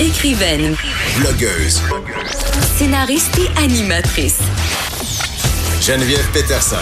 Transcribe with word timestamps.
Écrivaine. 0.00 0.74
Blogueuse. 1.18 1.82
Scénariste 2.74 3.38
et 3.38 3.62
animatrice. 3.62 4.40
Geneviève 5.82 6.26
Peterson. 6.32 6.76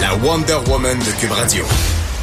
La 0.00 0.16
Wonder 0.16 0.58
Woman 0.68 0.98
de 0.98 1.20
Cube 1.20 1.30
Radio. 1.30 1.64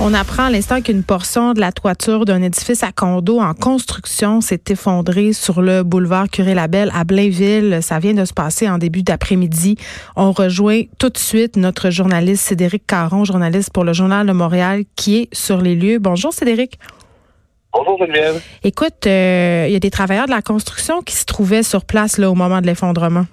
On 0.02 0.14
apprend 0.14 0.48
à 0.48 0.50
l'instant 0.50 0.82
qu'une 0.82 1.04
portion 1.04 1.54
de 1.54 1.62
la 1.62 1.72
toiture 1.72 2.26
d'un 2.26 2.42
édifice 2.42 2.84
à 2.84 2.92
condo 2.92 3.40
en 3.40 3.54
construction 3.54 4.42
s'est 4.42 4.64
effondrée 4.68 5.32
sur 5.32 5.62
le 5.62 5.84
boulevard 5.84 6.30
Curé-Labelle 6.30 6.92
à 6.94 7.06
Blainville. 7.06 7.80
Ça 7.82 8.00
vient 8.00 8.14
de 8.14 8.26
se 8.26 8.34
passer 8.34 8.68
en 8.68 8.80
début 8.80 9.04
d'après-midi. 9.04 9.78
On 10.18 10.34
rejoint 10.34 10.82
tout 10.98 11.10
de 11.10 11.18
suite 11.18 11.56
notre 11.56 11.90
journaliste 11.90 12.50
Cédric 12.50 12.86
Caron, 12.86 13.24
journaliste 13.24 13.70
pour 13.72 13.86
le 13.86 13.94
Journal 13.94 14.28
de 14.28 14.34
Montréal, 14.34 14.84
qui 14.98 15.20
est 15.20 15.30
sur 15.34 15.62
les 15.62 15.76
lieux. 15.76 16.00
Bonjour 16.00 16.34
Cédric. 16.34 16.78
Bonjour 17.72 17.98
Geneviève. 18.00 18.42
Écoute, 18.64 19.06
euh, 19.06 19.66
il 19.68 19.74
y 19.74 19.76
a 19.76 19.80
des 19.80 19.92
travailleurs 19.92 20.26
de 20.26 20.32
la 20.32 20.42
construction 20.42 21.02
qui 21.02 21.16
se 21.16 21.26
trouvaient 21.26 21.64
sur 21.64 21.86
place 21.86 22.18
là, 22.18 22.30
au 22.30 22.36
moment 22.36 22.62
de 22.62 22.68
l'effondrement. 22.68 23.26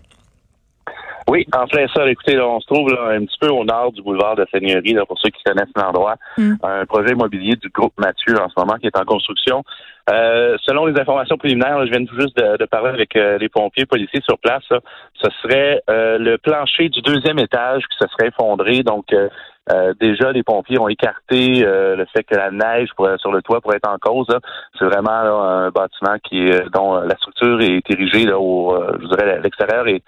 Oui, 1.28 1.44
en 1.52 1.66
plein 1.66 1.86
ça. 1.88 2.08
Écoutez, 2.08 2.38
on 2.38 2.60
se 2.60 2.66
trouve 2.66 2.88
là, 2.90 3.16
un 3.16 3.24
petit 3.24 3.38
peu 3.40 3.48
au 3.48 3.64
nord 3.64 3.90
du 3.90 4.00
boulevard 4.00 4.36
de 4.36 4.46
Seigneurie, 4.52 4.92
là, 4.92 5.04
pour 5.06 5.18
ceux 5.18 5.30
qui 5.30 5.42
connaissent 5.42 5.74
l'endroit. 5.74 6.14
Mm. 6.38 6.54
Un 6.62 6.86
projet 6.86 7.12
immobilier 7.12 7.56
du 7.56 7.68
groupe 7.68 7.94
Mathieu 7.98 8.40
en 8.40 8.48
ce 8.48 8.54
moment 8.56 8.74
qui 8.74 8.86
est 8.86 8.96
en 8.96 9.04
construction. 9.04 9.64
Euh, 10.08 10.56
selon 10.62 10.86
les 10.86 11.00
informations 11.00 11.36
préliminaires, 11.36 11.78
là, 11.78 11.86
je 11.86 11.90
viens 11.90 12.04
tout 12.04 12.20
juste 12.20 12.36
de, 12.36 12.56
de 12.58 12.64
parler 12.66 12.90
avec 12.90 13.16
euh, 13.16 13.38
les 13.38 13.48
pompiers 13.48 13.86
policiers 13.86 14.20
sur 14.20 14.38
place. 14.38 14.62
là, 14.70 14.78
ce 15.20 15.28
serait 15.42 15.82
euh, 15.90 16.16
le 16.18 16.38
plancher 16.38 16.88
du 16.90 17.02
deuxième 17.02 17.40
étage 17.40 17.82
qui 17.90 17.98
se 17.98 18.06
serait 18.12 18.28
effondré. 18.28 18.84
Donc, 18.84 19.06
euh, 19.72 19.94
déjà, 19.98 20.30
les 20.30 20.42
pompiers 20.42 20.78
ont 20.78 20.88
écarté 20.88 21.64
euh, 21.64 21.96
le 21.96 22.06
fait 22.06 22.22
que 22.22 22.36
la 22.36 22.50
neige 22.50 22.88
sur 23.18 23.32
le 23.32 23.42
toit 23.42 23.60
pourrait 23.60 23.78
être 23.78 23.88
en 23.88 23.98
cause. 23.98 24.28
C'est 24.78 24.84
vraiment 24.84 25.10
un 25.10 25.70
bâtiment 25.70 26.16
qui 26.22 26.46
est, 26.46 26.70
dont 26.70 26.96
euh, 26.96 27.06
la 27.06 27.16
structure 27.16 27.60
est 27.60 27.82
érigée 27.90 28.24
là, 28.24 28.38
au, 28.38 28.76
je 29.00 29.06
dirais, 29.08 29.40
l'extérieur 29.42 29.88
est, 29.88 30.02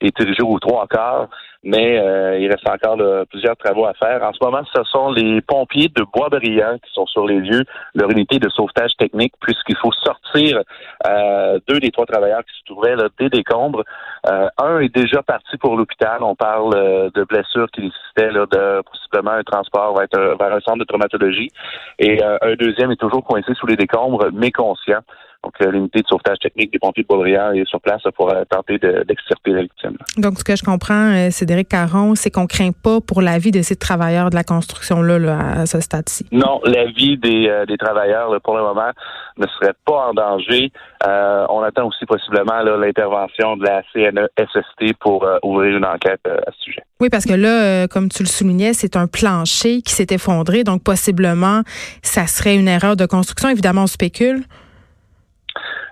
est 0.00 0.20
érigé 0.20 0.42
aux 0.42 0.58
trois 0.60 0.86
quarts, 0.86 1.28
mais 1.62 1.98
euh, 1.98 2.38
il 2.38 2.48
reste 2.50 2.66
encore 2.68 2.96
là, 2.96 3.24
plusieurs 3.28 3.56
travaux 3.56 3.84
à 3.86 3.92
faire. 3.94 4.22
En 4.22 4.32
ce 4.32 4.38
moment, 4.42 4.62
ce 4.74 4.82
sont 4.84 5.10
les 5.12 5.40
pompiers 5.42 5.88
de 5.88 6.04
Boisbriand 6.14 6.78
qui 6.78 6.92
sont 6.92 7.06
sur 7.06 7.26
les 7.26 7.38
lieux, 7.38 7.64
leur 7.94 8.10
unité 8.10 8.38
de 8.38 8.48
sauvetage 8.48 8.92
technique, 8.98 9.34
puisqu'il 9.40 9.76
faut 9.76 9.92
sortir 9.92 10.62
euh, 11.06 11.58
deux 11.68 11.78
des 11.80 11.90
trois 11.90 12.06
travailleurs 12.06 12.44
qui 12.44 12.58
se 12.58 12.64
trouvaient 12.72 12.96
là, 12.96 13.08
des 13.18 13.28
décombres. 13.28 13.84
Euh, 14.26 14.48
un 14.58 14.80
est 14.80 14.94
déjà 14.94 15.22
parti 15.22 15.56
pour 15.58 15.76
l'hôpital. 15.76 16.22
On 16.22 16.34
parle 16.34 16.72
euh, 16.74 17.10
de 17.14 17.24
blessures 17.24 17.70
qui 17.72 17.82
nécessitaient 17.82 18.30
là, 18.32 18.46
de 18.50 18.82
possiblement 18.82 19.32
un 19.32 19.42
transport 19.42 19.96
vers, 19.98 20.08
un- 20.14 20.36
vers 20.36 20.54
un 20.54 20.60
centre 20.60 20.78
de 20.78 20.84
traumatologie. 20.84 21.50
Et 21.98 22.22
euh, 22.22 22.38
un 22.42 22.54
deuxième 22.54 22.90
est 22.90 22.96
toujours 23.00 23.24
coincé 23.24 23.52
sous 23.54 23.66
les 23.66 23.76
décombres, 23.76 24.26
mais 24.32 24.50
conscient. 24.50 25.00
Donc, 25.42 25.54
euh, 25.62 25.70
l'unité 25.70 26.00
de 26.02 26.06
sauvetage 26.06 26.38
technique 26.38 26.70
des 26.70 26.78
pompiers 26.78 27.02
de 27.02 27.08
Boisbriand 27.08 27.52
est 27.52 27.66
sur 27.66 27.80
place 27.80 28.02
pour 28.14 28.30
euh, 28.30 28.42
tenter 28.50 28.78
de- 28.78 29.04
d'extirper 29.08 29.52
la 29.52 29.62
victime. 29.62 29.96
Donc, 30.18 30.38
ce 30.38 30.44
que 30.44 30.54
je 30.54 30.62
comprends, 30.62 31.12
euh, 31.14 31.30
Cédric 31.30 31.68
Caron, 31.68 32.14
c'est 32.14 32.30
qu'on 32.30 32.46
craint 32.46 32.72
pas 32.72 33.00
pour 33.00 33.22
la 33.22 33.38
vie 33.38 33.50
de 33.50 33.62
ces 33.62 33.74
travailleurs 33.74 34.28
de 34.28 34.34
la 34.34 34.44
construction-là 34.44 35.18
là, 35.18 35.38
à 35.62 35.66
ce 35.66 35.80
stade-ci. 35.80 36.26
Non, 36.30 36.60
la 36.64 36.84
vie 36.86 37.16
des, 37.16 37.48
euh, 37.48 37.64
des 37.64 37.78
travailleurs, 37.78 38.30
là, 38.30 38.38
pour 38.40 38.54
le 38.56 38.62
moment, 38.62 38.90
ne 39.38 39.46
serait 39.46 39.72
pas 39.86 40.08
en 40.10 40.12
danger. 40.12 40.70
Euh, 41.06 41.46
on 41.48 41.62
attend 41.62 41.86
aussi 41.86 42.04
possiblement 42.04 42.60
l'intervention 42.62 43.56
de 43.56 43.64
la 43.64 43.82
CNESST 43.94 44.94
pour 45.00 45.24
euh, 45.24 45.38
ouvrir 45.42 45.76
une 45.78 45.86
enquête 45.86 46.20
à 46.26 46.50
ce 46.52 46.60
sujet. 46.62 46.82
Oui, 47.00 47.08
parce 47.08 47.24
que 47.24 47.32
là, 47.32 47.88
comme 47.88 48.10
tu 48.10 48.22
le 48.22 48.28
soulignais, 48.28 48.74
c'est 48.74 48.94
un 48.96 49.06
plancher 49.06 49.80
qui 49.80 49.94
s'est 49.94 50.08
effondré, 50.10 50.64
donc 50.64 50.82
possiblement, 50.82 51.62
ça 52.02 52.26
serait 52.26 52.56
une 52.56 52.68
erreur 52.68 52.96
de 52.96 53.06
construction. 53.06 53.48
Évidemment, 53.48 53.84
on 53.84 53.86
spécule. 53.86 54.42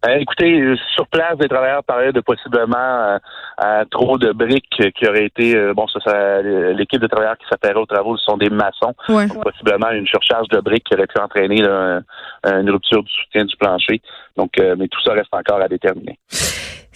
Euh, 0.06 0.16
écoutez, 0.20 0.74
sur 0.94 1.06
place, 1.08 1.36
des 1.38 1.48
travailleurs 1.48 1.82
parlaient 1.84 2.12
de 2.12 2.20
possiblement 2.20 2.76
euh, 2.78 3.18
euh, 3.64 3.84
trop 3.90 4.16
de 4.18 4.30
briques 4.32 4.80
qui 4.94 5.08
auraient 5.08 5.26
été... 5.26 5.56
euh, 5.56 5.74
bon, 5.74 5.86
ça, 5.88 5.98
ça 6.04 6.42
l'équipe 6.42 7.00
de 7.00 7.06
travailleurs 7.08 7.36
qui 7.38 7.46
s'appellerait 7.50 7.80
aux 7.80 7.86
travaux, 7.86 8.16
ce 8.16 8.24
sont 8.24 8.36
des 8.36 8.50
maçons. 8.50 8.94
Ouais. 9.08 9.26
Donc, 9.26 9.42
possiblement 9.42 9.90
une 9.90 10.06
surcharge 10.06 10.48
de 10.48 10.60
briques 10.60 10.84
qui 10.84 10.94
aurait 10.94 11.06
pu 11.08 11.20
entraîner 11.20 11.62
là, 11.62 12.00
un- 12.44 12.60
une 12.60 12.70
rupture 12.70 13.02
du 13.02 13.10
soutien 13.12 13.44
du 13.44 13.56
plancher. 13.56 14.00
Donc, 14.36 14.58
euh, 14.60 14.76
mais 14.78 14.86
tout 14.88 15.00
ça 15.02 15.12
reste 15.14 15.32
encore 15.34 15.60
à 15.60 15.68
déterminer. 15.68 16.18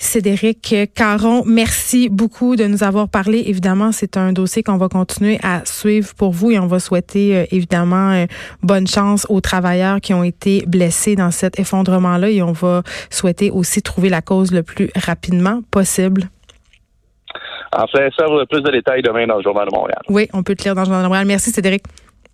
Cédric 0.02 0.74
Caron, 0.96 1.44
merci 1.46 2.08
beaucoup 2.08 2.56
de 2.56 2.64
nous 2.64 2.82
avoir 2.82 3.08
parlé. 3.08 3.44
Évidemment, 3.46 3.92
c'est 3.92 4.16
un 4.16 4.32
dossier 4.32 4.64
qu'on 4.64 4.76
va 4.76 4.88
continuer 4.88 5.38
à 5.44 5.64
suivre 5.64 6.12
pour 6.16 6.32
vous 6.32 6.50
et 6.50 6.58
on 6.58 6.66
va 6.66 6.80
souhaiter 6.80 7.36
euh, 7.36 7.44
évidemment 7.52 8.10
euh, 8.10 8.26
bonne 8.64 8.88
chance 8.88 9.26
aux 9.30 9.40
travailleurs 9.40 10.00
qui 10.00 10.12
ont 10.12 10.24
été 10.24 10.64
blessés 10.66 11.14
dans 11.14 11.30
cet 11.30 11.60
effondrement-là 11.60 12.30
et 12.30 12.42
on 12.42 12.50
va 12.50 12.82
souhaiter 13.10 13.52
aussi 13.52 13.80
trouver 13.80 14.08
la 14.08 14.22
cause 14.22 14.50
le 14.50 14.64
plus 14.64 14.90
rapidement 14.96 15.62
possible. 15.70 16.24
En 17.74 17.86
fait, 17.86 18.10
ça, 18.18 18.26
plus 18.50 18.60
de 18.60 18.70
détails 18.72 19.02
demain 19.02 19.26
dans 19.28 19.36
le 19.36 19.42
Journal 19.42 19.68
de 19.68 19.74
Montréal. 19.74 20.00
Oui, 20.08 20.28
on 20.34 20.42
peut 20.42 20.56
te 20.56 20.64
lire 20.64 20.74
dans 20.74 20.82
le 20.82 20.86
journal 20.86 21.04
de 21.04 21.08
Montréal. 21.08 21.26
Merci 21.26 21.52
Cédric. 21.52 21.84